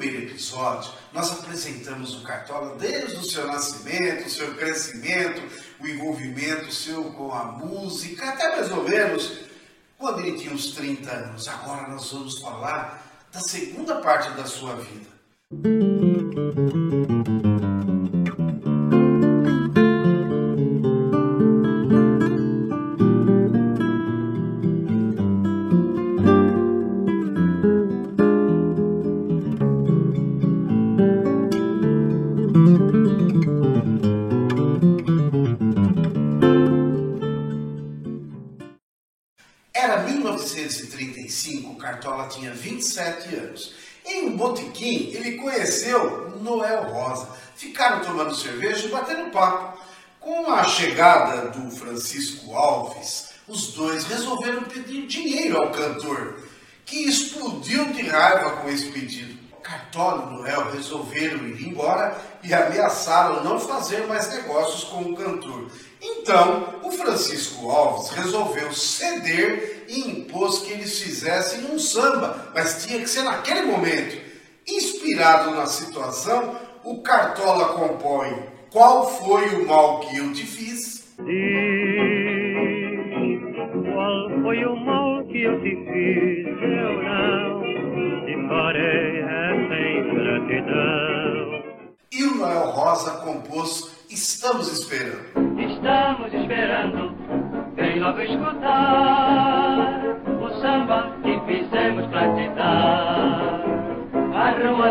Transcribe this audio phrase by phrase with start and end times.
[0.00, 5.42] primeiro episódio, nós apresentamos o Cartola desde o seu nascimento, o seu crescimento,
[5.78, 9.40] o envolvimento seu com a música, até mais ou menos
[9.98, 11.46] quando ele tinha uns 30 anos.
[11.48, 15.10] Agora nós vamos falar da segunda parte da sua vida.
[15.52, 17.39] Era
[42.60, 43.74] 27 anos.
[44.04, 47.28] Em um botequim, ele conheceu Noel Rosa.
[47.56, 49.78] Ficaram tomando cerveja e batendo papo.
[50.18, 56.40] Com a chegada do Francisco Alves, os dois resolveram pedir dinheiro ao cantor,
[56.84, 59.40] que explodiu de raiva com esse pedido.
[59.62, 65.70] Cartola e Noel resolveram ir embora e ameaçaram não fazer mais negócios com o cantor.
[66.00, 73.00] Então, o Francisco Alves resolveu ceder e impôs que eles fizessem um samba, mas tinha
[73.00, 74.16] que ser naquele momento.
[74.68, 78.32] Inspirado na situação, o Cartola compõe
[78.70, 81.12] Qual foi o mal que eu te fiz?
[81.18, 81.26] Diz,
[83.92, 86.46] qual foi o mal que eu te fiz?
[86.62, 87.60] Eu não
[88.24, 91.40] te farei essa ingratidão.
[92.12, 95.60] E o Noel Rosa compôs Estamos Esperando.
[95.60, 97.14] Estamos esperando,
[97.76, 99.59] vem logo escutar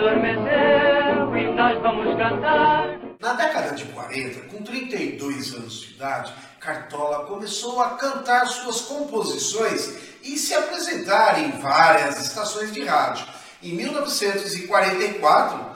[0.00, 2.98] adormeceu e nós vamos cantar.
[3.20, 9.92] Na década de 40, com 32 anos de idade, Cartola começou a cantar suas composições
[10.22, 13.26] e se apresentar em várias estações de rádio.
[13.62, 15.66] Em 1944,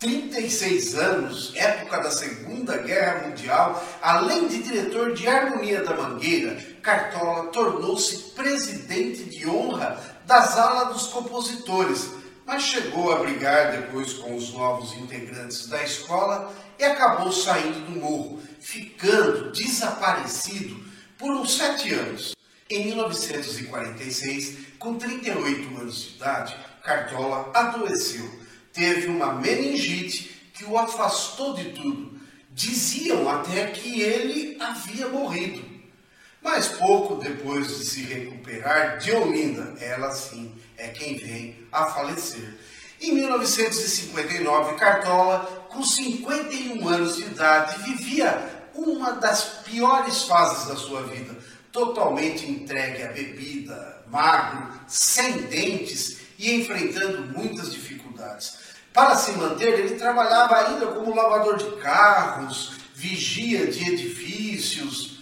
[0.00, 7.46] 36 anos, época da Segunda Guerra Mundial, além de diretor de Harmonia da Mangueira, Cartola
[7.46, 12.17] tornou-se presidente de honra da Sala dos Compositores,
[12.48, 18.00] mas chegou a brigar depois com os novos integrantes da escola e acabou saindo do
[18.00, 20.82] morro, ficando desaparecido
[21.18, 22.34] por uns sete anos.
[22.70, 31.54] Em 1946, com 38 anos de idade, Cartola adoeceu teve uma meningite que o afastou
[31.54, 32.18] de tudo.
[32.50, 35.67] Diziam até que ele havia morrido.
[36.42, 42.56] Mas pouco depois de se recuperar, Diolinda, ela sim, é quem vem a falecer.
[43.00, 51.02] Em 1959, Cartola, com 51 anos de idade, vivia uma das piores fases da sua
[51.02, 51.36] vida,
[51.70, 58.58] totalmente entregue à bebida, magro, sem dentes e enfrentando muitas dificuldades.
[58.92, 65.17] Para se manter, ele trabalhava ainda como lavador de carros, vigia de edifícios.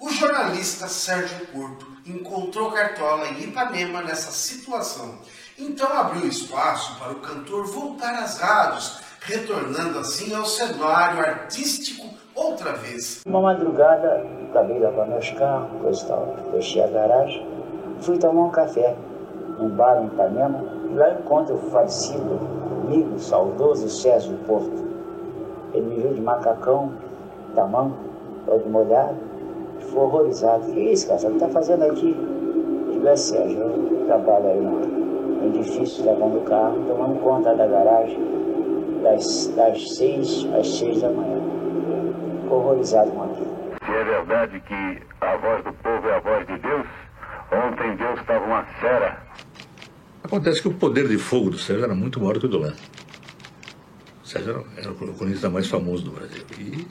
[0.00, 5.16] O jornalista Sérgio Porto encontrou Cartola em Ipanema nessa situação.
[5.58, 12.72] Então abriu espaço para o cantor voltar às rádios, retornando assim ao cenário artístico outra
[12.72, 13.20] vez.
[13.26, 17.46] Uma madrugada, acabei lavando os carros, tal, fechei a garagem,
[18.00, 18.96] fui tomar um café
[19.58, 22.40] num bar em Ipanema, e lá encontro o falecido
[22.86, 24.82] amigo, saudoso Césio Porto.
[25.74, 26.90] Ele me viu de macacão,
[27.54, 27.94] tamanho,
[28.46, 29.28] todo molhado,
[29.90, 30.70] ficou horrorizado.
[30.70, 31.20] O que é isso, cara?
[31.20, 32.16] O que está fazendo aqui?
[32.86, 37.66] Eu digo, é Sérgio, eu trabalho aí no edifício, levando o carro, tomando conta da
[37.66, 38.18] garagem,
[39.02, 41.40] das, das seis às seis da manhã.
[42.42, 43.60] Ficou horrorizado com aquilo.
[43.84, 46.86] Se é verdade que a voz do povo é a voz de Deus,
[47.52, 49.22] ontem Deus estava uma fera.
[50.22, 52.72] Acontece que o poder de fogo do Sérgio era muito maior que o do Lã.
[54.22, 56.44] O Sérgio era, era o cronista mais famoso do Brasil.
[56.58, 56.86] E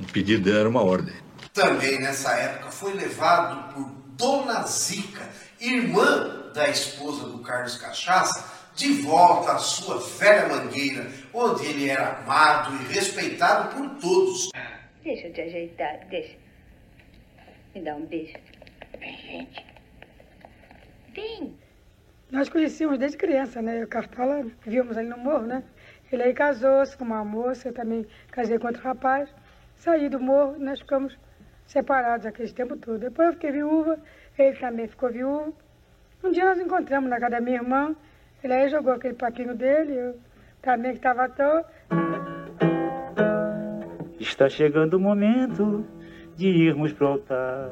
[0.00, 1.14] o pedido dele era uma ordem.
[1.52, 5.28] Também nessa época foi levado por Dona Zica,
[5.60, 12.16] irmã da esposa do Carlos Cachaça, de volta à sua velha mangueira, onde ele era
[12.18, 14.48] amado e respeitado por todos.
[15.02, 16.36] Deixa eu te ajeitar, deixa.
[17.74, 18.34] Me dá um beijo.
[18.98, 19.66] Vem, gente.
[21.14, 21.58] Vem.
[22.30, 23.84] Nós conhecíamos desde criança, né?
[23.84, 25.62] O Cartola, vimos ali no morro, né?
[26.10, 29.28] Ele aí casou-se com uma moça, eu também casei com outro rapaz.
[29.76, 31.18] Saí do morro, nós ficamos
[31.72, 32.98] separados aquele tempo todo.
[32.98, 33.98] Depois eu fiquei viúva,
[34.38, 35.54] ele também ficou viúvo.
[36.22, 37.96] Um dia nós encontramos na casa da minha irmã,
[38.44, 40.20] ele aí jogou aquele paquinho dele, eu
[40.60, 41.64] também que estava à toa.
[44.20, 45.84] Está chegando o momento
[46.36, 47.70] de irmos pro altar.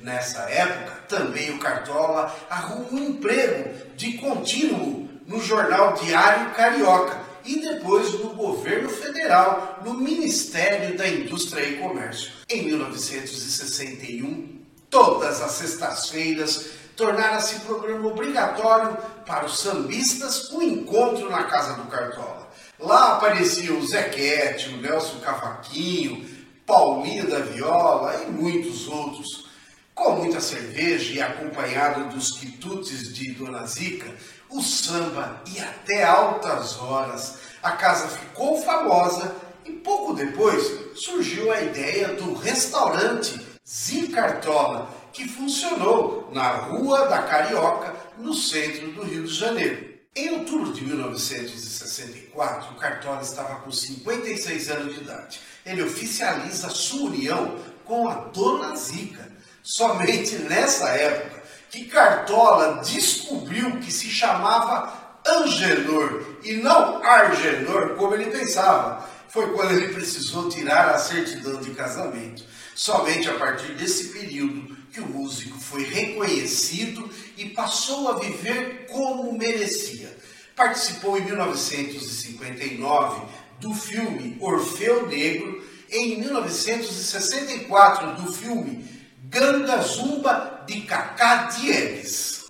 [0.00, 7.60] Nessa época, também o Cartola arruma um emprego de contínuo no jornal Diário Carioca e
[7.60, 12.32] depois no governo federal, no Ministério da Indústria e Comércio.
[12.48, 18.96] Em 1961, todas as sextas-feiras tornara-se programa obrigatório
[19.26, 22.50] para os sambistas o encontro na Casa do Cartola.
[22.78, 26.28] Lá apareciam o Zequete, o Nelson Cavaquinho,
[26.66, 29.50] Paulinho da Viola e muitos outros.
[29.94, 34.10] Com muita cerveja e acompanhado dos quitutes de Dona Zica,
[34.52, 37.38] o samba ia até altas horas.
[37.62, 39.34] A casa ficou famosa
[39.64, 40.62] e pouco depois
[40.94, 49.02] surgiu a ideia do restaurante Zicartola, que funcionou na Rua da Carioca, no centro do
[49.02, 49.92] Rio de Janeiro.
[50.14, 55.40] Em outubro de 1964, o Cartola estava com 56 anos de idade.
[55.64, 59.32] Ele oficializa sua união com a Dona Zica.
[59.62, 61.41] Somente nessa época
[61.72, 64.92] que Cartola descobriu que se chamava
[65.26, 69.08] Angenor e não Argenor, como ele pensava.
[69.30, 72.44] Foi quando ele precisou tirar a certidão de casamento.
[72.74, 77.08] Somente a partir desse período que o músico foi reconhecido
[77.38, 80.14] e passou a viver como merecia.
[80.54, 83.22] Participou em 1959
[83.60, 89.01] do filme Orfeu Negro, em 1964 do filme
[89.32, 92.44] Ganga Zumba de Cacá Diegues.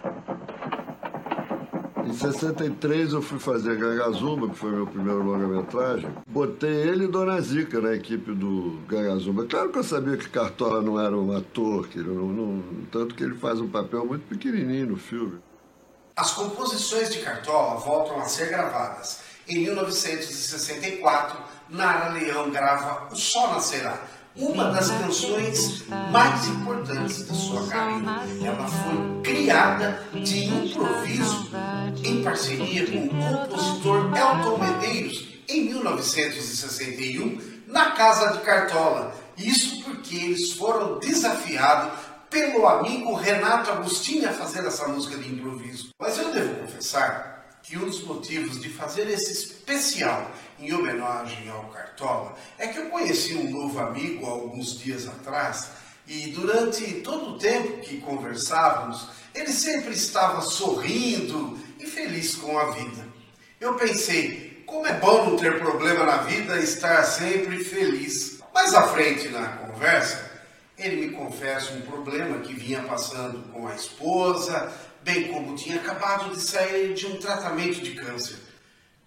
[2.05, 6.11] Em 63 eu fui fazer Gangazumba, que foi meu primeiro longa-metragem.
[6.27, 9.47] Botei ele e Dona Zica na equipe do Gangazumba.
[9.47, 13.23] Claro que eu sabia que Cartola não era um ator, que não, não, tanto que
[13.23, 15.39] ele faz um papel muito pequenininho no filme.
[16.17, 19.21] As composições de Cartola voltam a ser gravadas.
[19.47, 21.39] Em 1964,
[21.71, 24.01] Nara Leão grava O Sol Nascerá,
[24.37, 28.11] uma das canções mais importantes da sua carreira.
[28.45, 31.51] Ela foi criada de improviso
[32.05, 39.15] em parceria com o compositor Elton Medeiros em 1961 na Casa de Cartola.
[39.37, 41.99] Isso porque eles foram desafiados
[42.31, 45.91] pelo amigo Renato Agostinho a fazer essa música de improviso.
[46.01, 47.32] Mas eu devo confessar
[47.63, 52.91] que um dos motivos de fazer esse especial em homenagem ao Cartola é que eu
[52.91, 55.71] conheci um novo amigo alguns dias atrás
[56.07, 62.71] e durante todo o tempo que conversávamos, ele sempre estava sorrindo e feliz com a
[62.73, 63.07] vida.
[63.61, 68.41] Eu pensei, como é bom não ter problema na vida e estar sempre feliz.
[68.53, 70.32] Mais à frente na conversa,
[70.79, 74.73] ele me confessa um problema que vinha passando com a esposa,
[75.03, 78.37] bem como tinha acabado de sair de um tratamento de câncer.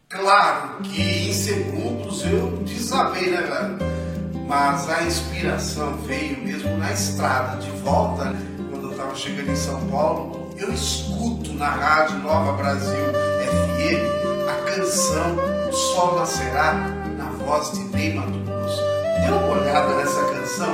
[0.08, 4.46] Claro que em segundos eu desabei, né, velho?
[4.48, 8.36] Mas a inspiração veio mesmo na estrada, de volta,
[8.70, 13.06] quando eu estava chegando em São Paulo, eu escuto na Rádio Nova Brasil
[13.42, 15.36] FM a canção
[15.68, 16.74] O Sol Nascerá,
[17.18, 18.32] na voz de Ney Mato.
[18.32, 20.74] Dê uma olhada nessa canção,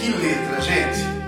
[0.00, 1.25] que letra, gente!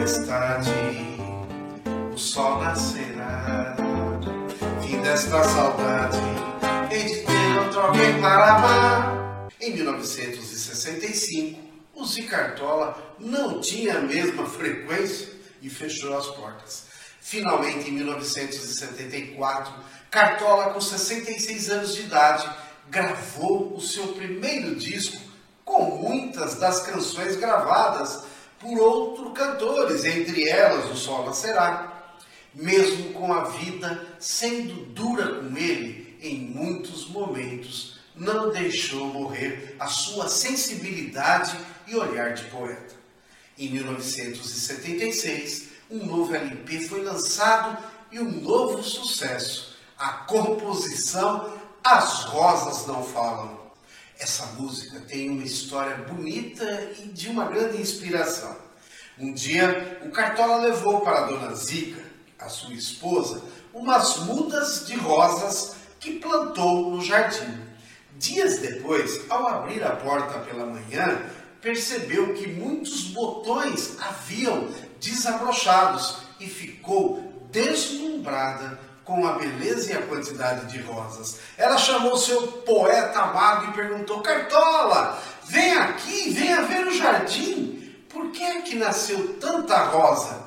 [0.00, 0.70] Tempestade,
[2.14, 3.76] o sol nascerá.
[4.80, 6.16] Fim desta saudade,
[6.90, 9.48] hei de ter outro alguém para amar.
[9.60, 11.60] Em 1965,
[11.94, 15.28] o Zicartola não tinha a mesma frequência
[15.60, 16.86] e fechou as portas.
[17.20, 19.74] Finalmente, em 1974,
[20.10, 22.48] Cartola, com 66 anos de idade,
[22.88, 25.20] gravou o seu primeiro disco
[25.62, 28.29] com muitas das canções gravadas
[28.60, 32.12] por outros cantores, entre elas O Sol Nascerá.
[32.54, 39.86] Mesmo com a vida sendo dura com ele em muitos momentos, não deixou morrer a
[39.86, 42.94] sua sensibilidade e olhar de poeta.
[43.56, 52.86] Em 1976, um novo LP foi lançado e um novo sucesso, a composição As Rosas
[52.86, 53.59] Não Falam.
[54.20, 58.54] Essa música tem uma história bonita e de uma grande inspiração.
[59.18, 62.02] Um dia, o Cartola levou para Dona Zica,
[62.38, 67.62] a sua esposa, umas mudas de rosas que plantou no jardim.
[68.18, 71.18] Dias depois, ao abrir a porta pela manhã,
[71.62, 74.68] percebeu que muitos botões haviam
[75.00, 78.78] desabrochados e ficou deslumbrada
[79.10, 81.40] com a beleza e a quantidade de rosas.
[81.58, 87.92] Ela chamou seu poeta amado e perguntou: Cartola, vem aqui, venha ver o jardim.
[88.08, 90.38] Por que é que nasceu tanta rosa?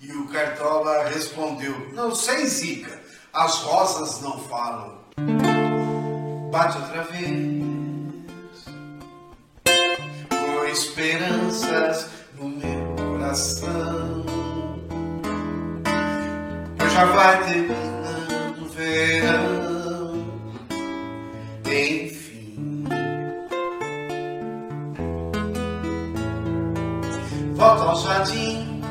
[0.00, 2.96] E o Cartola respondeu: Não sei, Zica,
[3.32, 5.02] as rosas não falam.
[6.52, 7.64] Bate outra vez,
[10.28, 14.22] com esperanças no meu coração.
[16.92, 17.91] Já vai o
[18.74, 20.26] verão.
[21.66, 22.84] Enfim,
[27.54, 28.82] volto ao jardim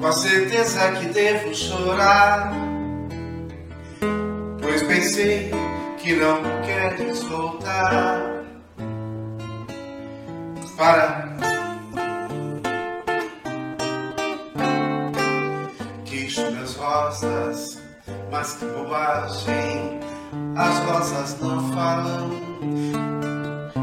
[0.00, 2.52] com a certeza que devo chorar.
[4.60, 5.50] Pois pensei
[5.98, 8.44] que não queres voltar
[10.76, 11.47] para
[18.30, 20.00] mas que bobagem,
[20.56, 22.30] as rosas não falam,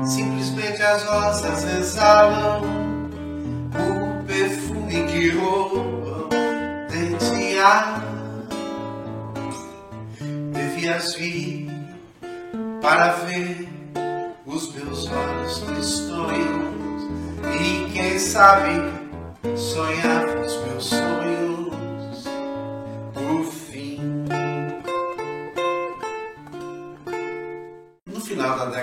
[0.04, 2.62] simplesmente as rosas exalam
[3.74, 6.30] o perfume que roubam
[6.90, 8.04] de ar.
[10.54, 11.70] Devias vir
[12.82, 13.68] para ver
[14.46, 17.04] os meus olhos tristonhos
[17.62, 18.94] e quem sabe
[19.56, 20.54] sonhar os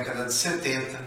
[0.02, 0.98] década de 70,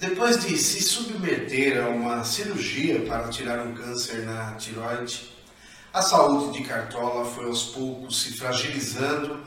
[0.00, 5.30] depois de se submeter a uma cirurgia para tirar um câncer na tiroide,
[5.92, 9.38] a saúde de Cartola foi aos poucos se fragilizando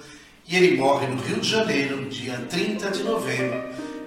[0.48, 3.64] e ele morre no Rio de Janeiro, dia 30 de novembro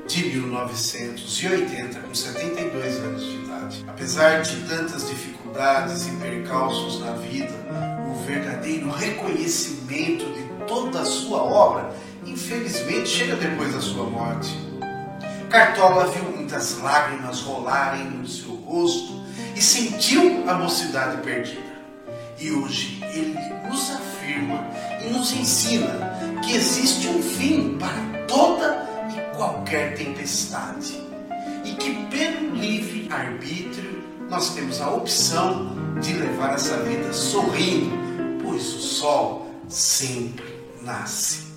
[0.06, 3.84] de 1980, com 72 anos de idade.
[3.88, 7.52] Apesar de tantas dificuldades e percalços na vida,
[8.08, 11.92] o verdadeiro reconhecimento de toda a sua obra,
[12.24, 14.67] infelizmente, chega depois da sua morte.
[15.48, 19.24] Cartola viu muitas lágrimas rolarem no seu rosto
[19.56, 21.78] e sentiu a mocidade perdida.
[22.38, 23.34] E hoje ele
[23.66, 24.64] nos afirma
[25.04, 31.02] e nos ensina que existe um fim para toda e qualquer tempestade.
[31.64, 37.96] E que pelo livre arbítrio nós temos a opção de levar essa vida sorrindo,
[38.42, 40.44] pois o sol sempre
[40.82, 41.47] nasce.